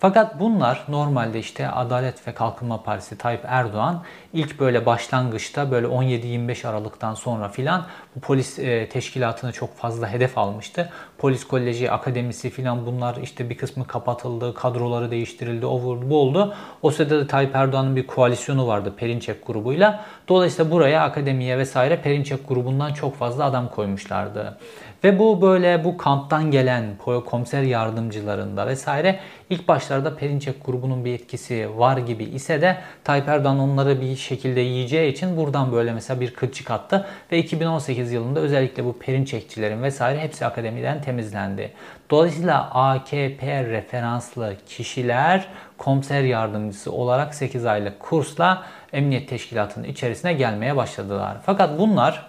[0.00, 6.68] Fakat bunlar normalde işte Adalet ve Kalkınma Partisi Tayyip Erdoğan ilk böyle başlangıçta böyle 17-25
[6.68, 10.90] Aralık'tan sonra filan bu polis e, teşkilatını çok fazla hedef almıştı.
[11.18, 16.54] Polis Koleji, Akademisi filan bunlar işte bir kısmı kapatıldı, kadroları değiştirildi, o vurdu, bu oldu.
[16.82, 20.04] O sırada da Tayyip Erdoğan'ın bir koalisyonu vardı Perinçek grubuyla.
[20.28, 24.58] Dolayısıyla buraya akademiye vesaire Perinçek grubundan çok fazla adam koymuşlardı.
[25.04, 26.84] Ve bu böyle bu kamptan gelen
[27.26, 33.58] komiser yardımcılarında vesaire ilk başlarda Perinçek grubunun bir etkisi var gibi ise de Tayyip Erdoğan
[33.58, 38.84] onları bir şekilde yiyeceği için buradan böyle mesela bir kılçık attı ve 2018 yılında özellikle
[38.84, 41.72] bu Perinçekçilerin vesaire hepsi akademiden temizlendi.
[42.10, 51.36] Dolayısıyla AKP referanslı kişiler komiser yardımcısı olarak 8 aylık kursla emniyet teşkilatının içerisine gelmeye başladılar.
[51.46, 52.26] Fakat bunlar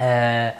[0.00, 0.54] ee,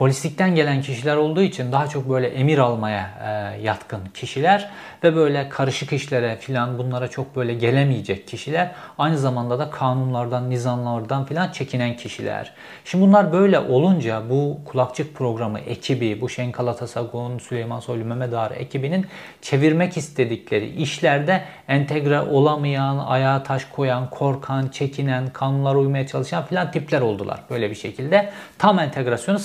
[0.00, 4.70] polislikten gelen kişiler olduğu için daha çok böyle emir almaya e, yatkın kişiler
[5.04, 8.70] ve böyle karışık işlere filan bunlara çok böyle gelemeyecek kişiler.
[8.98, 12.52] Aynı zamanda da kanunlardan, nizamlardan filan çekinen kişiler.
[12.84, 18.50] Şimdi bunlar böyle olunca bu kulakçık programı ekibi, bu Şenkal Atasagun, Süleyman Soylu, Mehmet Ağar
[18.50, 19.06] ekibinin
[19.42, 27.00] çevirmek istedikleri işlerde entegre olamayan, ayağa taş koyan, korkan, çekinen, kanunlara uymaya çalışan filan tipler
[27.00, 27.40] oldular.
[27.50, 29.38] Böyle bir şekilde tam entegrasyonu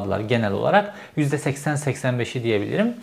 [0.00, 0.94] sağlayamadılar genel olarak.
[1.16, 2.94] %80-85'i diyebilirim.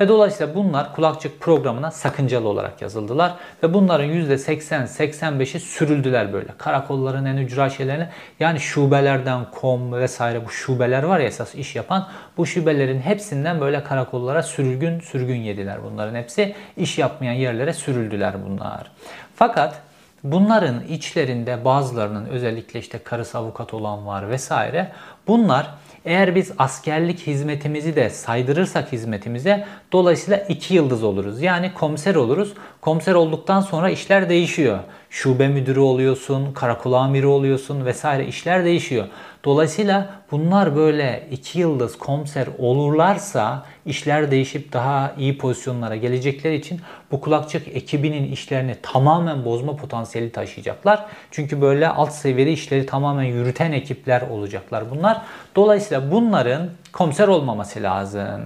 [0.00, 3.34] Ve dolayısıyla bunlar kulakçık programına sakıncalı olarak yazıldılar.
[3.62, 6.48] Ve bunların %80-85'i sürüldüler böyle.
[6.58, 8.08] Karakolların en ücra şeylerine
[8.40, 13.84] yani şubelerden kom vesaire bu şubeler var ya esas iş yapan bu şubelerin hepsinden böyle
[13.84, 16.54] karakollara sürgün sürgün yediler bunların hepsi.
[16.76, 18.90] iş yapmayan yerlere sürüldüler bunlar.
[19.36, 19.82] Fakat
[20.24, 24.92] bunların içlerinde bazılarının özellikle işte karısı avukat olan var vesaire
[25.26, 31.42] bunlar eğer biz askerlik hizmetimizi de saydırırsak hizmetimize dolayısıyla iki yıldız oluruz.
[31.42, 32.54] Yani komiser oluruz.
[32.80, 34.78] Komiser olduktan sonra işler değişiyor.
[35.10, 39.06] Şube müdürü oluyorsun, karakol amiri oluyorsun vesaire işler değişiyor.
[39.44, 46.80] Dolayısıyla bunlar böyle iki yıldız komiser olurlarsa işler değişip daha iyi pozisyonlara gelecekleri için
[47.10, 51.06] bu kulakçık ekibinin işlerini tamamen bozma potansiyeli taşıyacaklar.
[51.30, 55.22] Çünkü böyle alt seviyede işleri tamamen yürüten ekipler olacaklar bunlar.
[55.56, 58.40] Dolayısıyla bunların komiser olmaması lazım.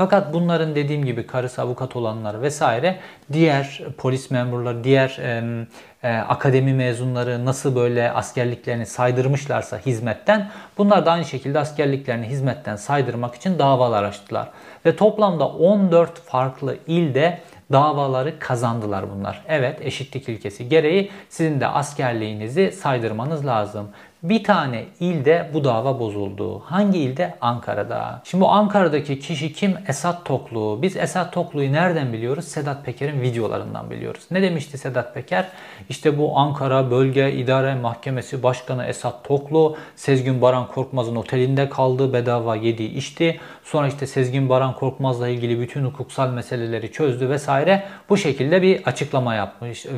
[0.00, 2.98] Fakat bunların dediğim gibi karısı avukat olanlar vesaire
[3.32, 5.66] diğer polis memurları, diğer e,
[6.02, 13.34] e, akademi mezunları nasıl böyle askerliklerini saydırmışlarsa hizmetten bunlar da aynı şekilde askerliklerini hizmetten saydırmak
[13.34, 14.48] için davalar açtılar.
[14.86, 17.38] Ve toplamda 14 farklı ilde
[17.72, 19.42] davaları kazandılar bunlar.
[19.48, 23.88] Evet eşitlik ilkesi gereği sizin de askerliğinizi saydırmanız lazım.
[24.22, 26.58] Bir tane ilde bu dava bozuldu.
[26.58, 27.34] Hangi ilde?
[27.40, 28.22] Ankara'da.
[28.24, 29.74] Şimdi bu Ankara'daki kişi kim?
[29.88, 30.78] Esat Toklu.
[30.82, 32.44] Biz Esat Toklu'yu nereden biliyoruz?
[32.44, 34.22] Sedat Peker'in videolarından biliyoruz.
[34.30, 35.48] Ne demişti Sedat Peker?
[35.88, 42.12] İşte bu Ankara Bölge İdare Mahkemesi Başkanı Esat Toklu Sezgin Baran Korkmaz'ın otelinde kaldı.
[42.12, 43.40] Bedava yedi içti.
[43.64, 47.82] Sonra işte Sezgin Baran Korkmaz'la ilgili bütün hukuksal meseleleri çözdü vesaire.
[48.08, 49.86] Bu şekilde bir açıklama yapmış.
[49.86, 49.90] E,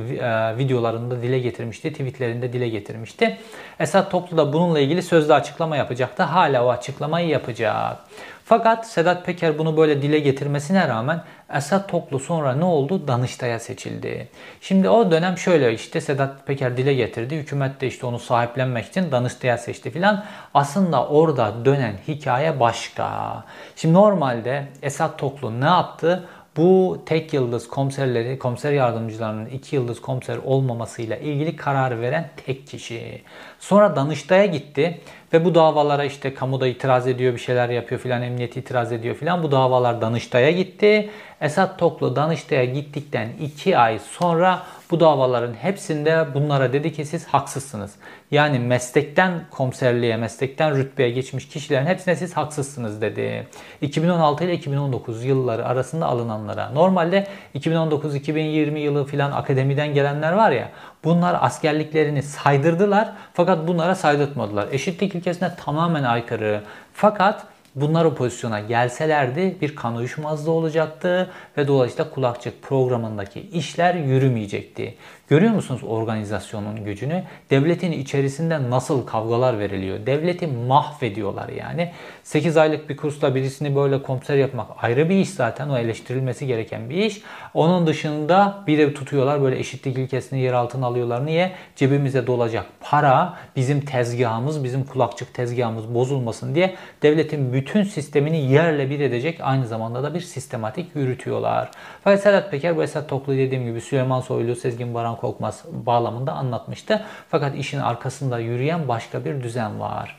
[0.59, 1.93] videolarında dile getirmişti.
[1.93, 3.39] Tweetlerinde dile getirmişti.
[3.81, 6.23] Esat Toplu da bununla ilgili sözlü açıklama yapacaktı.
[6.23, 7.97] Hala o açıklamayı yapacak.
[8.45, 11.23] Fakat Sedat Peker bunu böyle dile getirmesine rağmen
[11.55, 13.09] Esat Toplu sonra ne oldu?
[13.09, 14.29] Danıştay'a seçildi.
[14.61, 17.37] Şimdi o dönem şöyle işte Sedat Peker dile getirdi.
[17.37, 20.25] Hükümet de işte onu sahiplenmek için Danıştay'a seçti filan.
[20.55, 23.45] Aslında orada dönen hikaye başka.
[23.77, 26.29] Şimdi normalde Esat Toplu ne yaptı?
[26.57, 33.23] Bu tek yıldız komiserleri, komiser yardımcılarının iki yıldız komiser olmamasıyla ilgili karar veren tek kişi.
[33.61, 35.01] Sonra Danıştay'a gitti
[35.33, 39.43] ve bu davalara işte kamuda itiraz ediyor, bir şeyler yapıyor filan, emniyet itiraz ediyor filan.
[39.43, 41.11] Bu davalar Danıştay'a gitti.
[41.41, 44.63] Esat Toklu Danıştay'a gittikten 2 ay sonra
[44.93, 47.95] bu davaların hepsinde bunlara dedi ki siz haksızsınız.
[48.31, 53.47] Yani meslekten komiserliğe, meslekten rütbeye geçmiş kişilerin hepsine siz haksızsınız dedi.
[53.81, 56.71] 2016 ile 2019 yılları arasında alınanlara.
[56.71, 60.69] Normalde 2019-2020 yılı filan akademiden gelenler var ya
[61.05, 64.69] bunlar askerliklerini saydırdılar fakat bunlara saydırtmadılar.
[64.73, 66.63] Eşitlik ilkesine tamamen aykırı.
[66.95, 74.95] Fakat Bunlar o pozisyona gelselerdi bir kan uyuşmazlığı olacaktı ve dolayısıyla kulakçık programındaki işler yürümeyecekti.
[75.29, 77.23] Görüyor musunuz organizasyonun gücünü?
[77.51, 80.07] Devletin içerisinde nasıl kavgalar veriliyor?
[80.07, 81.93] Devleti mahvediyorlar yani.
[82.23, 85.69] 8 aylık bir kursla birisini böyle komiser yapmak ayrı bir iş zaten.
[85.69, 87.23] O eleştirilmesi gereken bir iş.
[87.55, 91.27] Onun dışında bir de tutuyorlar böyle eşitlik ilkesini yer altına alıyorlar.
[91.27, 91.53] Niye?
[91.77, 99.01] Cebimize dolacak para bizim tezgahımız, bizim kulakçık tezgahımız bozulmasın diye devletin bütün sistemini yerle bir
[99.01, 101.71] edecek aynı zamanda da bir sistematik yürütüyorlar.
[102.05, 107.05] Fakat Sedat Peker bu Esat Toklu dediğim gibi Süleyman Soylu, Sezgin Baran Korkmaz bağlamında anlatmıştı.
[107.31, 110.19] Fakat işin arkasında yürüyen başka bir düzen var.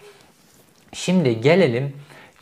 [0.94, 1.94] Şimdi gelelim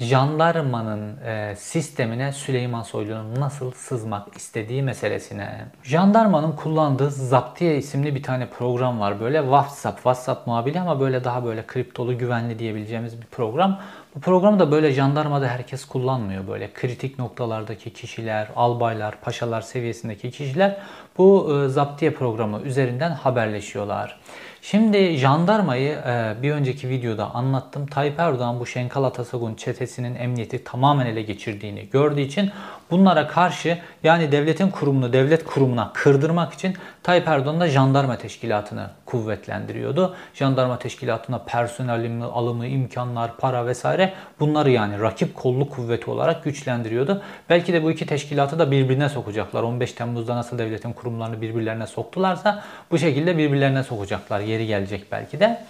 [0.02, 5.66] jandarmanın e, sistemine Süleyman Soylu'nun nasıl sızmak istediği meselesine.
[5.84, 9.20] Jandarmanın kullandığı Zaptiye isimli bir tane program var.
[9.20, 13.80] Böyle WhatsApp, WhatsApp muhabili ama böyle daha böyle kriptolu güvenli diyebileceğimiz bir program.
[14.16, 16.48] Bu programı da böyle jandarmada herkes kullanmıyor.
[16.48, 20.78] Böyle kritik noktalardaki kişiler, albaylar, paşalar seviyesindeki kişiler
[21.18, 24.20] bu e, Zaptiye programı üzerinden haberleşiyorlar.
[24.62, 27.88] Şimdi jandarmayı e, bir önceki videoda anlattım.
[27.88, 32.52] Tayyip Erdoğan bu Şenkal Atasagun çetesinin emniyeti tamamen ele geçirdiğini gördüğü için
[32.92, 40.16] bunlara karşı yani devletin kurumunu devlet kurumuna kırdırmak için Tayyip Erdoğan da jandarma teşkilatını kuvvetlendiriyordu.
[40.34, 47.22] Jandarma teşkilatına personel alımı, imkanlar, para vesaire bunları yani rakip kolluk kuvveti olarak güçlendiriyordu.
[47.50, 49.64] Belki de bu iki teşkilatı da birbirine sokacaklar.
[49.64, 54.40] 15 Temmuz'da nasıl devletin kurumlarını birbirlerine soktularsa bu şekilde birbirlerine sokacaklar.
[54.40, 55.66] Yeri gelecek belki de.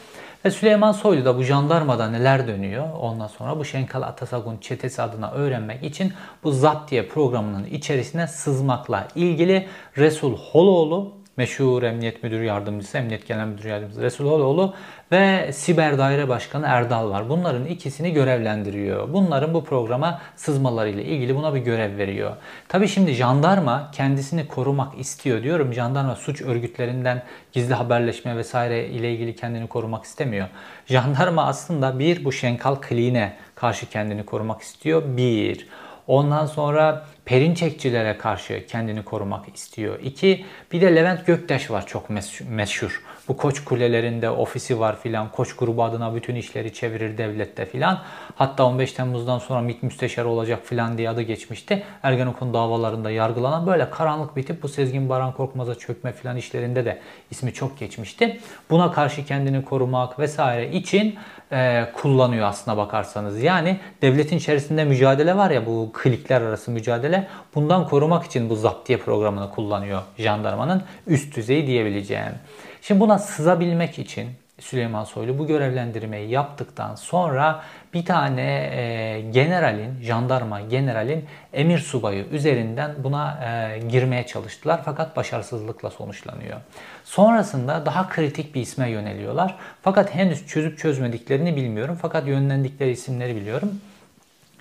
[0.45, 2.88] Ve Süleyman Soylu da bu jandarmada neler dönüyor?
[2.99, 9.67] Ondan sonra bu Şenkal Atasagun çetesi adına öğrenmek için bu Zaptiye programının içerisine sızmakla ilgili
[9.97, 14.73] Resul Holoğlu meşhur Emniyet Müdürü Yardımcısı, Emniyet Genel Müdürü Yardımcısı Resul Holoğlu
[15.12, 17.30] ve Siber Daire Başkanı Erdal var.
[17.30, 19.13] Bunların ikisini görevlendiriyor.
[19.13, 22.32] Bunların bu programa sızmalarıyla ilgili buna bir görev veriyor.
[22.67, 25.73] Tabi şimdi jandarma kendisini korumak istiyor diyorum.
[25.73, 30.47] Jandarma suç örgütlerinden gizli haberleşme vesaire ile ilgili kendini korumak istemiyor.
[30.86, 35.04] Jandarma aslında bir bu Şenkal kliğine karşı kendini korumak istiyor.
[35.17, 35.67] Bir.
[36.07, 39.99] Ondan sonra Perinçekçilere karşı kendini korumak istiyor.
[40.03, 42.09] İki, bir de Levent Göktaş var çok
[42.49, 43.03] meşhur.
[43.27, 45.31] Bu koç kulelerinde ofisi var filan.
[45.31, 48.01] Koç grubu adına bütün işleri çevirir devlette filan.
[48.35, 51.83] Hatta 15 Temmuz'dan sonra MİT müsteşarı olacak filan diye adı geçmişti.
[52.03, 57.01] Ergenekon davalarında yargılanan böyle karanlık bir tip bu Sezgin Baran Korkmaz'a çökme filan işlerinde de
[57.31, 58.39] ismi çok geçmişti.
[58.69, 61.15] Buna karşı kendini korumak vesaire için
[61.51, 63.43] e, kullanıyor aslına bakarsanız.
[63.43, 67.27] Yani devletin içerisinde mücadele var ya bu klikler arası mücadele.
[67.55, 72.33] Bundan korumak için bu zaptiye programını kullanıyor jandarmanın üst düzeyi diyebileceğim.
[72.81, 74.27] Şimdi buna sızabilmek için
[74.62, 82.95] Süleyman Soylu bu görevlendirmeyi yaptıktan sonra bir tane e, generalin, jandarma generalin emir subayı üzerinden
[83.04, 86.58] buna e, girmeye çalıştılar fakat başarısızlıkla sonuçlanıyor.
[87.04, 89.56] Sonrasında daha kritik bir isme yöneliyorlar.
[89.82, 93.82] Fakat henüz çözüp çözmediklerini bilmiyorum fakat yönlendikleri isimleri biliyorum.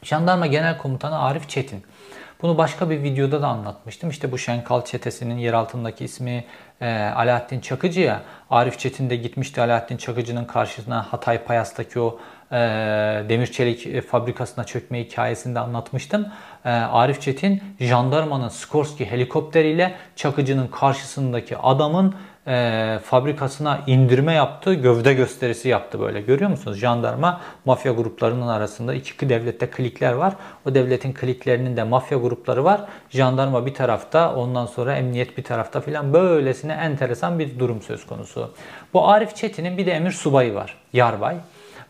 [0.03, 1.83] Jandarma Genel Komutanı Arif Çetin.
[2.43, 4.11] Bunu başka bir videoda da anlatmıştım.
[4.11, 6.45] İşte bu Şenkal çetesinin yer altındaki ismi
[6.81, 8.23] e, Alaaddin Çakıcı'ya.
[8.51, 12.19] Arif Çetin de gitmişti Alaaddin Çakıcı'nın karşısına Hatay Payas'taki o
[12.53, 12.57] e,
[13.29, 16.27] demir çelik fabrikasına çökme hikayesinde anlatmıştım.
[16.65, 22.15] E, Arif Çetin jandarmanın Skorsky helikopteriyle Çakıcı'nın karşısındaki adamın
[22.51, 26.21] e, fabrikasına indirme yaptı, gövde gösterisi yaptı böyle.
[26.21, 26.79] Görüyor musunuz?
[26.79, 30.35] Jandarma mafya gruplarının arasında iki devlette klikler var.
[30.67, 32.81] O devletin kliklerinin de mafya grupları var.
[33.11, 38.55] Jandarma bir tarafta, ondan sonra emniyet bir tarafta filan böylesine enteresan bir durum söz konusu.
[38.95, 40.77] Bu Arif Çetin'in bir de emir subayı var.
[40.93, 41.37] Yarbay.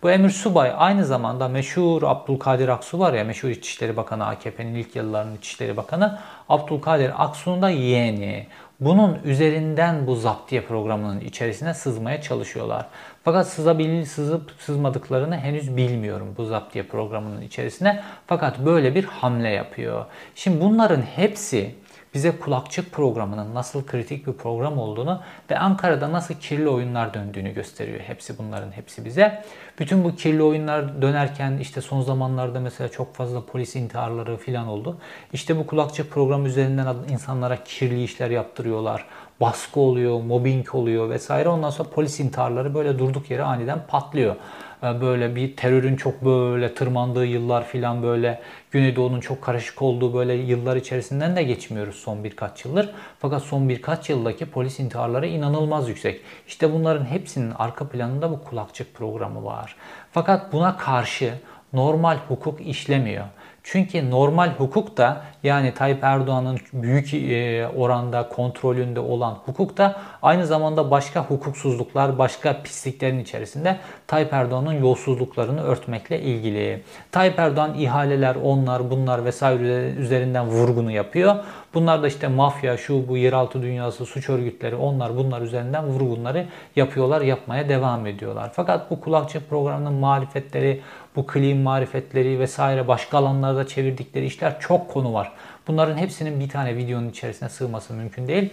[0.03, 4.97] Bu Emir Subay aynı zamanda meşhur Abdülkadir Aksu var ya meşhur İçişleri Bakanı AKP'nin ilk
[4.97, 6.19] yıllarının İçişleri Bakanı
[6.49, 8.47] Abdülkadir Aksu'nun da yeğeni.
[8.81, 12.87] Bunun üzerinden bu zaptiye programının içerisine sızmaya çalışıyorlar.
[13.25, 18.03] Fakat sızabil, sızıp sızmadıklarını henüz bilmiyorum bu zaptiye programının içerisine.
[18.27, 20.05] Fakat böyle bir hamle yapıyor.
[20.35, 21.75] Şimdi bunların hepsi
[22.15, 25.21] bize kulakçık programının nasıl kritik bir program olduğunu
[25.51, 28.01] ve Ankara'da nasıl kirli oyunlar döndüğünü gösteriyor.
[28.01, 29.45] Hepsi bunların hepsi bize.
[29.79, 34.97] Bütün bu kirli oyunlar dönerken işte son zamanlarda mesela çok fazla polis intiharları falan oldu.
[35.33, 39.07] İşte bu kulakçık program üzerinden insanlara kirli işler yaptırıyorlar.
[39.41, 41.49] Baskı oluyor, mobbing oluyor vesaire.
[41.49, 44.37] Ondan sonra polis intiharları böyle durduk yere aniden patlıyor.
[44.83, 48.41] E, böyle bir terörün çok böyle tırmandığı yıllar filan böyle
[48.71, 52.91] Güneydoğu'nun çok karışık olduğu böyle yıllar içerisinden de geçmiyoruz son birkaç yıldır.
[53.19, 56.21] Fakat son birkaç yıldaki polis intiharları inanılmaz yüksek.
[56.47, 59.77] İşte bunların hepsinin arka planında bu kulakçık programı var.
[60.13, 61.35] Fakat buna karşı
[61.73, 63.25] normal hukuk işlemiyor.
[63.73, 70.47] Çünkü normal hukuk da yani Tayyip Erdoğan'ın büyük e, oranda kontrolünde olan hukuk da aynı
[70.47, 76.83] zamanda başka hukuksuzluklar, başka pisliklerin içerisinde Tayyip Erdoğan'ın yolsuzluklarını örtmekle ilgili.
[77.13, 81.37] Tayyip Erdoğan ihaleler, onlar, bunlar vesaire üzerinden vurgunu yapıyor.
[81.75, 87.21] Bunlar da işte mafya, şu bu yeraltı dünyası, suç örgütleri, onlar bunlar üzerinden vurgunları yapıyorlar,
[87.21, 88.51] yapmaya devam ediyorlar.
[88.55, 90.81] Fakat bu kulakçı programının muhalefetleri,
[91.17, 95.33] bu clean marifetleri vesaire başka alanlarda çevirdikleri işler çok konu var.
[95.69, 98.51] Bunların hepsinin bir tane videonun içerisine sığması mümkün değil.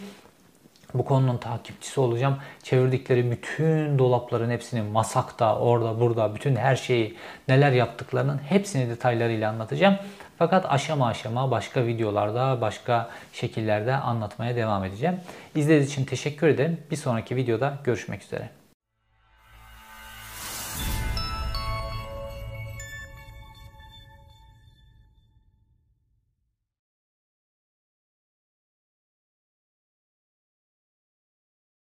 [0.93, 2.38] Bu konunun takipçisi olacağım.
[2.63, 7.17] Çevirdikleri bütün dolapların hepsini masakta, orada, burada, bütün her şeyi
[7.48, 9.96] neler yaptıklarının hepsini detaylarıyla anlatacağım.
[10.38, 15.15] Fakat aşama aşama başka videolarda, başka şekillerde anlatmaya devam edeceğim.
[15.56, 16.77] İzlediğiniz için teşekkür ederim.
[16.92, 18.56] Bir sonraki videoda görüşmek üzere.